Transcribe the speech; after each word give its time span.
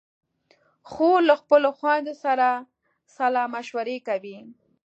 خور 0.89 1.19
له 1.29 1.35
خپلو 1.41 1.69
خویندو 1.77 2.13
سره 2.23 2.47
سلا 3.15 3.43
مشورې 3.55 3.97
کوي. 4.07 4.37